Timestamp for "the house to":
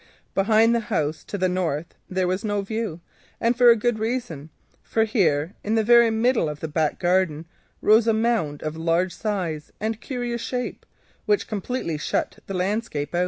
0.73-1.37